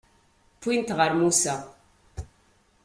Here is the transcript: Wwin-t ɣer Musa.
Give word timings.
Wwin-t 0.61 0.89
ɣer 0.97 1.11
Musa. 1.19 1.55